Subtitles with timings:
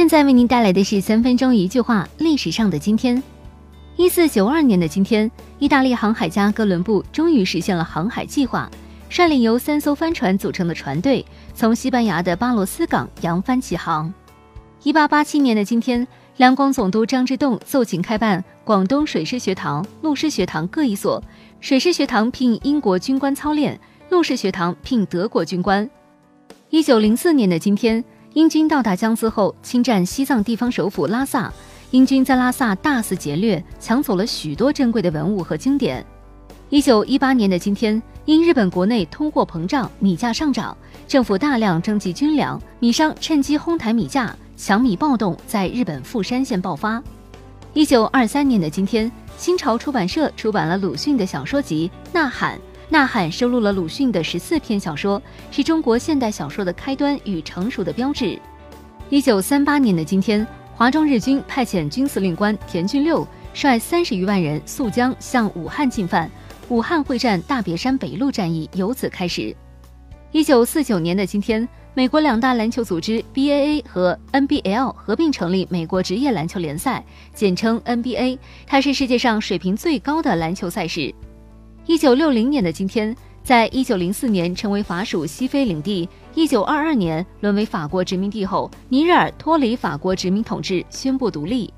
[0.00, 3.22] 现在为您带来的是三分钟一句话：历史上的今天，
[3.96, 8.70] 一四九二年的今天，意大利航海家哥伦布终于实现了航海计划，
[9.10, 14.10] 率领由三艘帆船组成的船队，从西班牙的巴罗斯港扬帆起航。
[14.84, 16.08] 一八八七年的今天，
[16.38, 21.22] 两广总督张之洞奏请开办广东水师学堂、陆师学堂各一所，
[21.60, 23.78] 水师学堂聘英国军官操练，
[24.08, 25.86] 陆师学堂聘德国军官。
[26.70, 28.02] 一九零四年的今天。
[28.34, 31.52] 英军到达江孜后，侵占西藏地方首府拉萨。
[31.90, 36.04] 英军在拉萨大肆劫掠，抢走了许多珍贵的文物和经典。
[36.68, 40.76] 一九一八年的今天，因日本国内通货膨胀，米价上涨，
[41.08, 47.02] 政府大量征集军粮，米商趁机哄抬米价，抢米暴动在日本富山县爆发。
[47.74, 52.56] 一九二三年的今天，新潮出版社出版了鲁迅的小说集《呐喊》。
[52.90, 55.22] 《呐喊》收录了鲁迅的十四篇小说，
[55.52, 58.36] 是中国现代小说的开端与成熟的标志。
[59.10, 63.24] 一九三八年的今天，华中日军派遣军司令官田俊六
[63.54, 66.28] 率三十余万人溯江向武汉进犯，
[66.68, 69.54] 武汉会战大别山北路战役由此开始。
[70.32, 77.04] 一九四九年的今天，美国两大篮球组织 BAA 和 NBL 合并成立美国职业篮球联赛，
[77.34, 81.14] 简称 NBA，它是世界上水平最高的篮球赛事。
[81.86, 91.72] 一九六零年的今天，在一九零四年成为法属西非领地，一九二二年沦为法国殖民地后，尼日尔脱离法国殖民统治，宣布独立。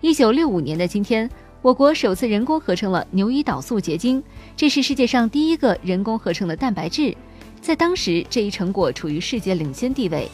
[0.00, 1.28] 一九六五年的今天，
[1.62, 4.22] 我国首次人工合成了牛胰岛素结晶，
[4.56, 7.16] 这是世界上第一个人工合成的蛋白质，
[7.60, 10.28] 在当时这一成果处于世界领先地位。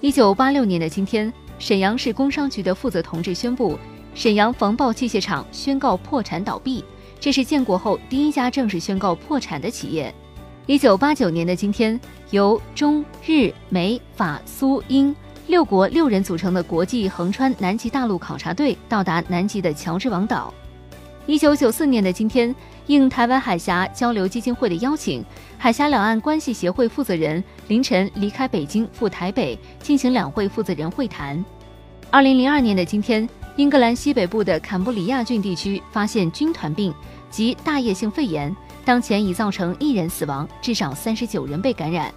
[0.00, 3.76] 一九八六年的今天，沈阳市工商局的负责同志宣布，
[4.14, 6.84] 沈阳防爆器械厂宣告破产倒闭。
[7.24, 10.14] 这是建国后第一家正式宣告破产的企业。
[10.66, 20.52] 一九八九年的今天，由中日美法苏英六国六人组成的国际横穿南极大陆考察队到达南极的乔治王岛。
[21.24, 22.54] 一九九四年的今天，
[22.88, 25.24] 应台湾海峡交流基金会的邀请，
[25.56, 31.42] 海峡两岸关系协会负责人凌晨离开北京赴台北进行两会负责人会谈。
[32.10, 33.26] 二零零二年的今天。
[33.56, 36.92] 英格兰西北部的坎布里亚郡地区发现军团病
[37.30, 38.54] 及大叶性肺炎，
[38.84, 42.12] 当前已造成一人死亡，至少三十九人被感染。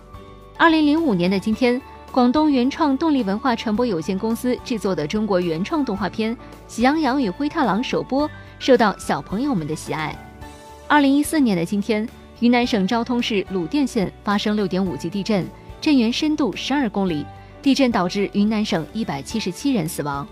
[0.57, 1.79] 二零零五年的今天，
[2.11, 6.35] 广东原创动力文化传播有限公司制作的中国原创动画片
[6.67, 8.27] 《喜羊羊与灰太狼》首播，
[8.57, 10.17] 受到小朋友们的喜爱。
[10.87, 12.07] 二零一四年的今天，
[12.39, 15.45] 云南省昭通市鲁甸县发生六点五级地震，
[15.79, 17.23] 震源深度十二公里，
[17.61, 20.27] 地震导致云南省一百七十七人死亡。